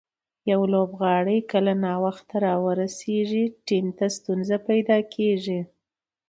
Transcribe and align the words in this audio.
یو 0.51 0.61
لوبغاړی 0.73 1.37
کله 1.51 1.73
ناوخته 1.85 2.35
راورسېږي، 2.45 3.43
ټیم 3.67 3.85
ته 3.97 4.05
ستونزه 4.17 4.57
پېدا 4.67 4.97
کیږي. 5.13 5.59